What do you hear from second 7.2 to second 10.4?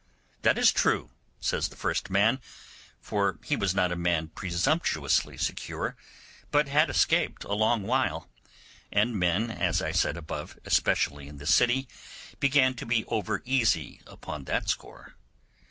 a long while—and men, as I said